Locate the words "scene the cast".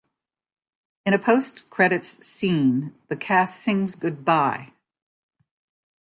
2.25-3.59